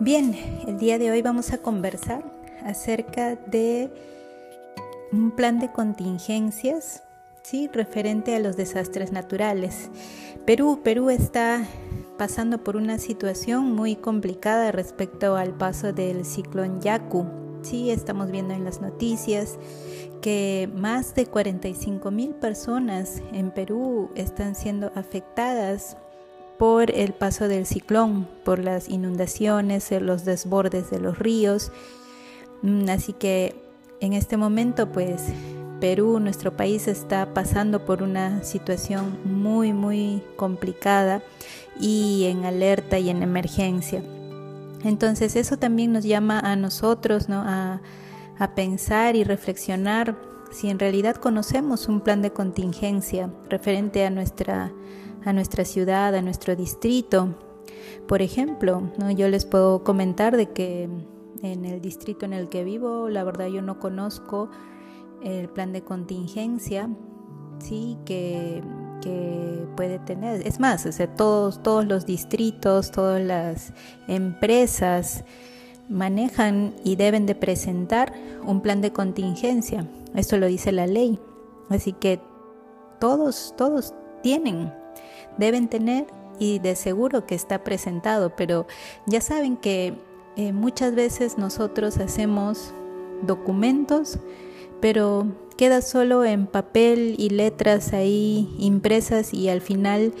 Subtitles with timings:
[0.00, 0.32] Bien,
[0.68, 2.22] el día de hoy vamos a conversar
[2.64, 3.90] acerca de
[5.10, 7.02] un plan de contingencias,
[7.42, 9.90] sí, referente a los desastres naturales.
[10.46, 11.66] Perú, Perú está
[12.16, 17.26] pasando por una situación muy complicada respecto al paso del ciclón Yaku.
[17.62, 19.58] Sí, estamos viendo en las noticias
[20.22, 25.96] que más de 45 mil personas en Perú están siendo afectadas
[26.58, 31.70] por el paso del ciclón, por las inundaciones, eh, los desbordes de los ríos.
[32.62, 33.54] Mm, así que
[34.00, 35.22] en este momento, pues
[35.80, 41.22] Perú, nuestro país, está pasando por una situación muy, muy complicada
[41.80, 44.02] y en alerta y en emergencia.
[44.84, 47.42] Entonces eso también nos llama a nosotros ¿no?
[47.44, 47.80] a,
[48.38, 50.16] a pensar y reflexionar
[50.50, 54.72] si en realidad conocemos un plan de contingencia referente a nuestra
[55.24, 57.34] a nuestra ciudad, a nuestro distrito.
[58.06, 59.10] Por ejemplo, ¿no?
[59.10, 60.88] yo les puedo comentar de que
[61.42, 64.48] en el distrito en el que vivo, la verdad yo no conozco
[65.22, 66.88] el plan de contingencia,
[67.58, 68.62] sí, que,
[69.02, 70.46] que puede tener.
[70.46, 73.72] Es más, o sea, todos, todos los distritos, todas las
[74.06, 75.24] empresas
[75.88, 78.12] manejan y deben de presentar
[78.46, 79.88] un plan de contingencia.
[80.14, 81.18] Esto lo dice la ley.
[81.68, 82.20] Así que
[83.00, 84.72] todos, todos tienen
[85.38, 86.06] deben tener
[86.38, 88.66] y de seguro que está presentado, pero
[89.06, 89.94] ya saben que
[90.36, 92.72] eh, muchas veces nosotros hacemos
[93.22, 94.18] documentos,
[94.80, 100.12] pero queda solo en papel y letras ahí impresas y al final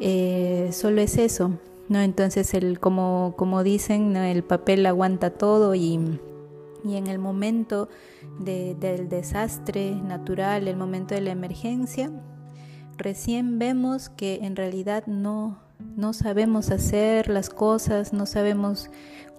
[0.00, 1.52] eh, solo es eso,
[1.88, 2.00] ¿no?
[2.00, 5.98] Entonces, el, como, como dicen, el papel aguanta todo y,
[6.84, 7.88] y en el momento
[8.38, 12.10] del desastre natural, el momento de la emergencia,
[12.96, 15.58] recién vemos que en realidad no,
[15.96, 18.90] no sabemos hacer las cosas, no sabemos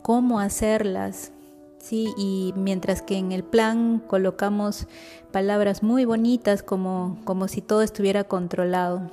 [0.01, 1.31] cómo hacerlas.
[1.79, 4.87] Sí, y mientras que en el plan colocamos
[5.31, 9.11] palabras muy bonitas como, como si todo estuviera controlado.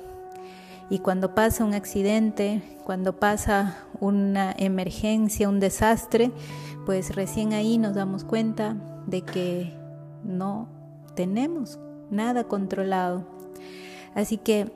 [0.89, 6.31] Y cuando pasa un accidente, cuando pasa una emergencia, un desastre,
[6.85, 8.75] pues recién ahí nos damos cuenta
[9.05, 9.73] de que
[10.23, 10.67] no
[11.15, 13.25] tenemos nada controlado.
[14.15, 14.71] Así que,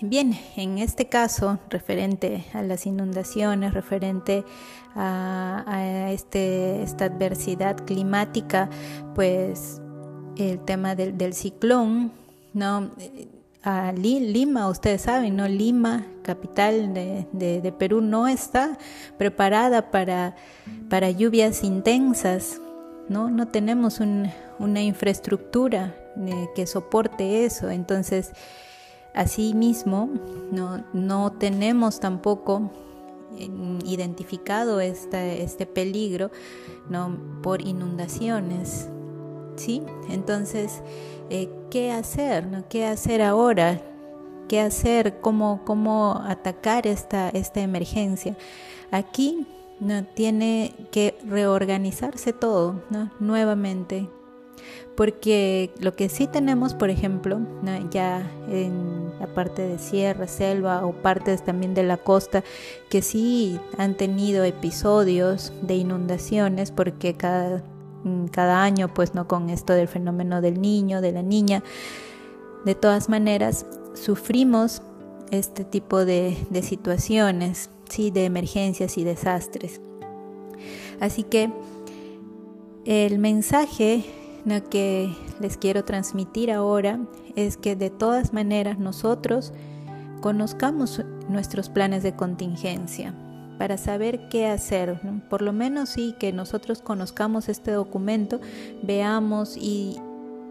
[0.00, 4.44] bien, en este caso, referente a las inundaciones, referente
[4.94, 8.70] a, este, esta adversidad climática,
[9.14, 9.80] pues
[10.36, 12.12] el tema del, ciclón,
[12.54, 12.90] ¿no?
[13.64, 15.46] A Lima, ustedes saben, ¿no?
[15.46, 18.78] Lima, capital de, Perú, no está
[19.18, 20.36] preparada para,
[20.88, 22.60] para lluvias intensas,
[23.08, 23.30] ¿no?
[23.30, 27.70] No tenemos una infraestructura eh, que soporte eso.
[27.70, 28.32] Entonces,
[29.14, 30.10] asimismo,
[30.50, 32.70] no, no tenemos tampoco
[33.84, 36.30] identificado este, este peligro
[36.88, 37.18] ¿no?
[37.42, 38.88] por inundaciones.
[39.56, 39.82] ¿sí?
[40.08, 40.82] Entonces,
[41.30, 42.46] eh, ¿qué hacer?
[42.46, 42.68] No?
[42.68, 43.80] ¿Qué hacer ahora?
[44.48, 45.20] ¿Qué hacer?
[45.20, 48.36] ¿Cómo, cómo atacar esta, esta emergencia?
[48.90, 49.46] Aquí
[49.80, 53.10] no tiene que reorganizarse todo ¿no?
[53.18, 54.08] nuevamente
[54.96, 57.40] porque lo que sí tenemos, por ejemplo,
[57.90, 62.44] ya en la parte de sierra, selva o partes también de la costa,
[62.90, 67.64] que sí han tenido episodios de inundaciones, porque cada,
[68.04, 71.62] mm, cada año, pues no con esto del fenómeno del niño, de la niña,
[72.64, 74.82] de todas maneras, sufrimos
[75.30, 79.80] este tipo de, de situaciones, sí, de emergencias y desastres.
[81.00, 81.50] Así que
[82.84, 84.04] el mensaje
[84.44, 86.98] lo que les quiero transmitir ahora
[87.36, 89.52] es que de todas maneras nosotros
[90.20, 93.14] conozcamos nuestros planes de contingencia
[93.58, 94.98] para saber qué hacer.
[95.28, 98.40] Por lo menos sí que nosotros conozcamos este documento,
[98.82, 100.00] veamos y,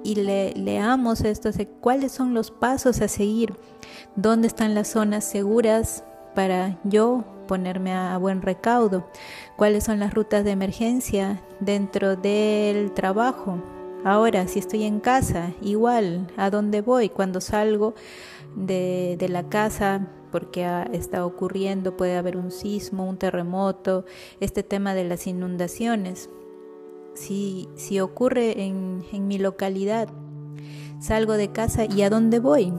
[0.05, 1.49] leamos esto,
[1.79, 3.53] cuáles son los pasos a seguir,
[4.15, 6.03] dónde están las zonas seguras
[6.35, 9.05] para yo ponerme a, buen recaudo,
[9.57, 13.57] cuáles son las rutas de emergencia dentro del trabajo,
[14.03, 17.09] Ahora, si estoy en casa, igual, ¿a dónde voy?
[17.09, 17.93] Cuando salgo
[18.55, 24.05] de, la casa, porque está ocurriendo, puede haber un sismo, un terremoto,
[24.39, 26.31] este tema de las inundaciones.
[27.13, 30.09] Si, si ocurre en, en mi localidad,
[30.99, 32.73] salgo de casa y ¿a dónde voy?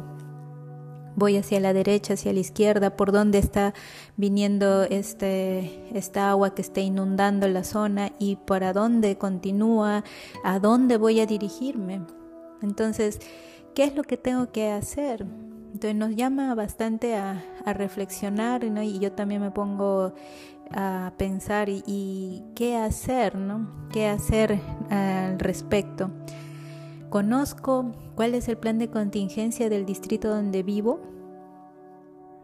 [1.16, 3.74] Voy hacia la derecha, hacia la izquierda, por dónde está
[4.16, 10.04] viniendo este, esta agua que está inundando la zona y para dónde continúa,
[10.44, 12.02] a dónde voy a dirigirme.
[12.62, 13.20] Entonces,
[13.74, 15.26] ¿qué es lo que tengo que hacer?
[15.72, 20.12] Entonces nos llama bastante a, reflexionar y yo también me pongo
[20.70, 23.68] a pensar y, qué hacer, ¿no?
[23.92, 24.60] ¿Qué hacer
[24.90, 26.10] al respecto?
[27.12, 30.98] ¿Conozco cuál es el plan de contingencia del distrito donde vivo?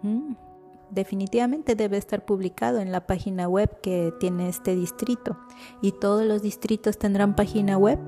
[0.03, 0.35] ¿Mm?
[0.91, 5.39] Definitivamente debe estar publicado en la página web que tiene este distrito.
[5.81, 7.99] ¿Y todos los distritos tendrán página web?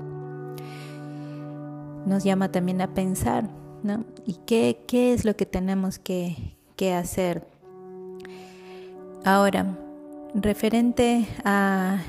[2.05, 3.49] Nos llama también a pensar,
[3.81, 4.05] ¿no?
[4.27, 7.47] ¿Y qué, qué es lo que tenemos que, que hacer?
[9.25, 9.79] Ahora,
[10.35, 12.03] referente a,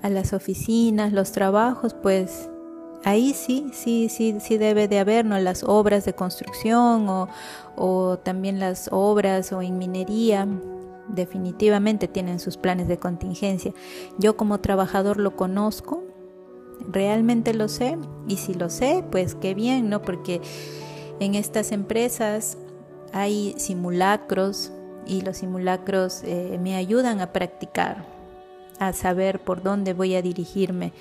[0.00, 2.48] a las oficinas, los trabajos, pues
[3.04, 5.38] ahí sí, sí, sí, sí debe de haber ¿no?
[5.38, 7.28] las obras de construcción o,
[7.76, 10.46] o, también las obras o en minería.
[11.08, 13.72] Definitivamente tienen sus planes de contingencia.
[14.18, 16.02] Yo como trabajador lo conozco,
[16.86, 17.96] realmente lo sé
[18.26, 20.02] y si lo sé, pues qué bien, ¿no?
[20.02, 20.42] Porque
[21.18, 22.58] en estas empresas
[23.12, 24.70] hay simulacros
[25.06, 28.04] y los simulacros eh, me ayudan a practicar,
[28.78, 30.92] a saber por dónde voy a dirigirme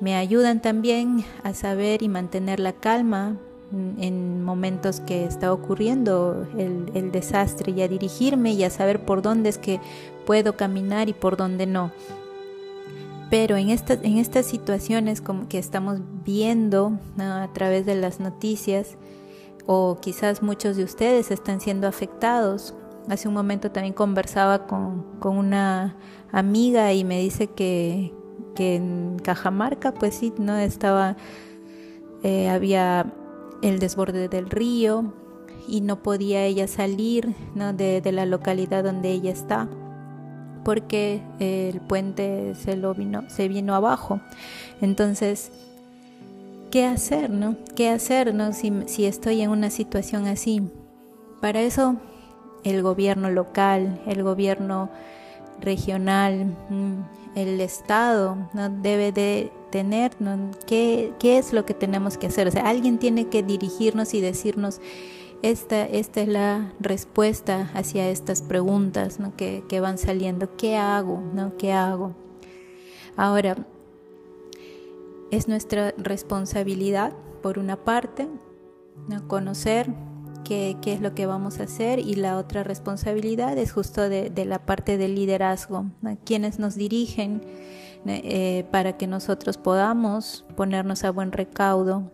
[0.00, 3.36] me ayudan también a saber y mantener la calma
[3.72, 9.48] en momentos que está ocurriendo el, desastre y a dirigirme y a saber por dónde
[9.48, 9.80] es que
[10.24, 11.90] puedo caminar y por dónde no.
[13.28, 18.96] Pero en, en estas situaciones como que estamos viendo a través de las noticias,
[19.66, 22.72] o quizás muchos de ustedes están siendo afectados.
[23.08, 25.96] Hace un momento también conversaba con, con una
[26.30, 28.12] amiga y me dice que,
[28.56, 31.16] que en Cajamarca, pues sí, no estaba,
[32.24, 33.12] eh, había
[33.62, 35.12] el desborde del río
[35.68, 39.68] y no podía ella salir de, la localidad donde ella está
[40.64, 44.20] porque el puente se lo vino, se vino abajo.
[44.80, 45.52] Entonces,
[46.72, 47.54] ¿qué hacer, no?
[47.76, 48.52] ¿Qué hacer, no?
[48.52, 50.68] Si, si estoy en una situación así.
[51.40, 51.94] Para eso,
[52.64, 54.90] el gobierno local, el gobierno
[55.60, 58.68] regional, mm, el Estado ¿no?
[58.68, 60.12] debe de tener
[60.66, 62.48] ¿Qué, es lo que tenemos que hacer.
[62.48, 64.80] O sea, alguien tiene que dirigirnos y decirnos,
[65.42, 69.36] esta, esta es la respuesta hacia estas preguntas ¿no?
[69.36, 70.56] que, que, van saliendo.
[70.56, 71.20] ¿Qué hago?
[71.34, 71.56] ¿no?
[71.58, 72.14] ¿Qué hago?
[73.16, 73.56] Ahora,
[75.30, 77.12] es nuestra responsabilidad,
[77.42, 78.28] por una parte,
[79.08, 79.28] ¿no?
[79.28, 79.92] conocer
[80.46, 84.58] qué, es lo que vamos a hacer y la otra responsabilidad es justo de, la
[84.60, 85.86] parte del liderazgo,
[86.24, 87.42] quienes nos dirigen
[88.06, 92.10] eh, para que nosotros podamos ponernos a buen recaudo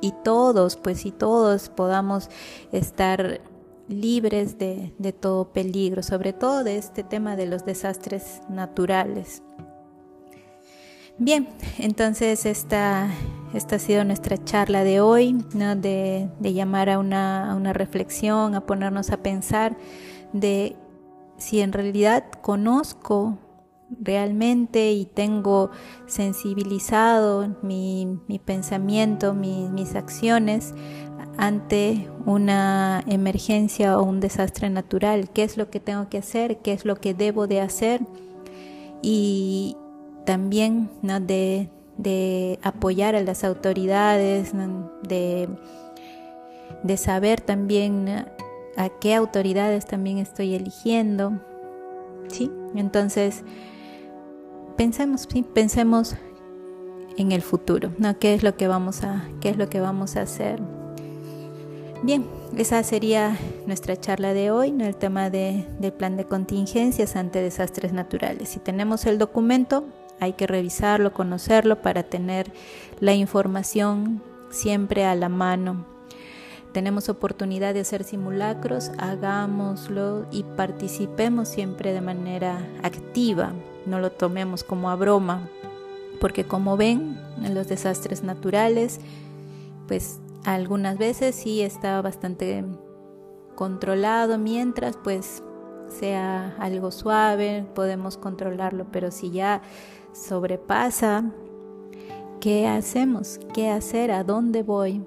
[0.00, 2.28] y, todos, pues y todos podamos
[2.72, 3.40] estar
[3.88, 9.42] libres de, de todo peligro, sobre todo de este tema de los desastres naturales.
[11.18, 11.48] Bien,
[11.78, 13.10] entonces esta,
[13.54, 19.18] esta ha sido nuestra charla de hoy, de, llamar a una, reflexión, a ponernos a
[19.18, 19.76] pensar
[20.32, 20.76] de
[21.36, 23.38] si en realidad conozco
[24.00, 25.70] realmente y tengo
[26.06, 30.74] sensibilizado mi, mi pensamiento, mis acciones
[31.36, 36.72] ante una emergencia o un desastre natural, qué es lo que tengo que hacer, qué
[36.72, 38.02] es lo que debo de hacer
[39.02, 39.76] y,
[40.24, 41.70] también de,
[42.62, 44.52] apoyar a las autoridades,
[45.02, 45.48] de,
[46.82, 48.26] de, saber también
[48.76, 51.40] a qué autoridades también estoy eligiendo.
[52.28, 52.50] ¿sí?
[52.74, 53.42] Entonces,
[54.76, 55.42] pensemos, ¿sí?
[55.42, 56.16] pensemos
[57.16, 58.18] en el futuro, ¿no?
[58.18, 60.60] ¿Qué es lo que vamos a, qué es lo que vamos a hacer?
[62.02, 62.26] Bien,
[62.56, 64.86] esa sería nuestra charla de hoy, ¿no?
[64.86, 68.48] el tema de, del plan de contingencias ante desastres naturales.
[68.48, 69.84] Si tenemos el documento,
[70.20, 72.52] hay que revisarlo, conocerlo para tener
[73.00, 75.86] la información siempre a la mano.
[76.72, 83.52] Tenemos oportunidad de hacer simulacros, hagámoslo y participemos siempre de manera activa,
[83.86, 85.48] no lo tomemos como a broma,
[86.20, 89.00] porque como ven, en los desastres naturales,
[89.88, 92.64] pues algunas veces sí está bastante
[93.56, 95.42] controlado, mientras pues
[95.88, 99.60] sea algo suave, podemos controlarlo, pero si ya
[100.12, 101.24] sobrepasa,
[102.40, 103.40] ¿qué hacemos?
[103.52, 104.10] ¿Qué hacer?
[104.10, 105.04] ¿A dónde voy?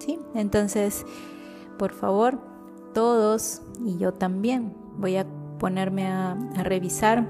[0.00, 0.18] ¿Sí?
[0.34, 1.04] Entonces,
[1.78, 2.38] por favor,
[2.92, 5.26] todos y yo también voy a
[5.58, 7.24] ponerme a, revisar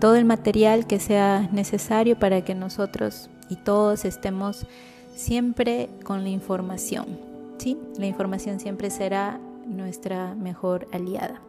[0.00, 4.66] todo el material que sea necesario para que nosotros y todos estemos
[5.14, 7.18] siempre con la información.
[7.58, 7.78] ¿sí?
[7.98, 11.40] La información siempre será nuestra mejor aliada.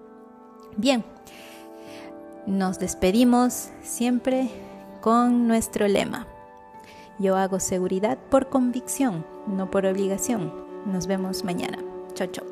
[0.76, 1.04] Bien,
[2.48, 4.50] nos despedimos siempre
[5.02, 6.26] con nuestro lema.
[7.20, 10.54] Yo hago seguridad por convicción, no por obligación.
[10.86, 11.78] Nos vemos mañana.
[12.14, 12.46] Chao, chao.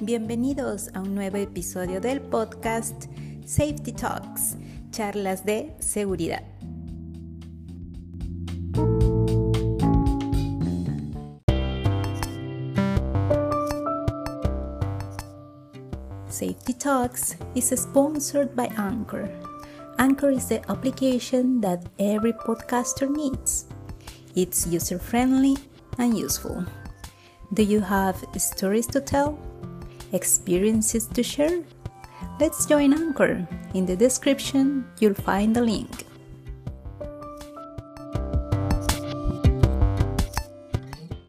[0.00, 3.06] Bienvenidos a un nuevo episodio del podcast
[3.44, 4.56] Safety Talks,
[4.92, 6.51] charlas de seguridad.
[16.42, 19.30] Safety Talks is sponsored by Anchor.
[20.00, 23.66] Anchor is the application that every podcaster needs.
[24.34, 25.56] It's user friendly
[25.98, 26.66] and useful.
[27.54, 29.38] Do you have stories to tell?
[30.12, 31.62] Experiences to share?
[32.40, 33.46] Let's join Anchor.
[33.74, 36.06] In the description, you'll find the link.